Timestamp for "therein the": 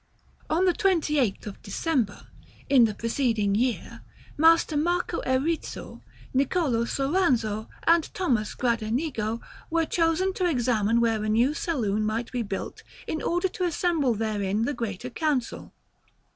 14.15-14.73